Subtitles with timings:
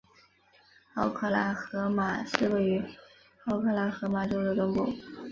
[0.95, 2.83] 奥克拉荷马市位于
[3.45, 4.89] 奥克拉荷马州的中部。